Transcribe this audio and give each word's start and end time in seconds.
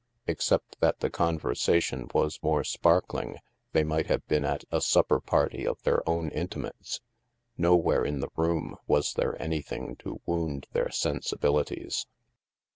Except 0.25 0.79
that 0.79 0.99
the 1.01 1.11
conversation 1.11 2.07
was 2.11 2.41
more 2.41 2.63
sparkling, 2.63 3.37
they 3.71 3.83
might 3.83 4.07
have 4.07 4.25
been 4.27 4.43
at 4.43 4.63
a 4.71 4.81
supper 4.81 5.19
party 5.21 5.63
of 5.63 5.79
their 5.83 6.01
own 6.09 6.29
intimates. 6.31 7.01
No 7.55 7.75
where 7.75 8.03
in 8.03 8.19
the 8.19 8.29
room 8.35 8.77
was 8.87 9.13
there 9.13 9.39
anything 9.39 9.95
to 9.97 10.19
wound 10.25 10.65
their 10.73 10.89
sensibilities. 10.89 12.07